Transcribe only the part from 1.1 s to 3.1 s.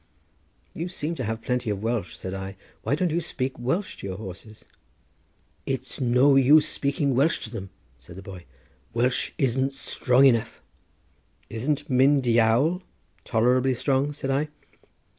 to have plenty of Welsh," said I; "why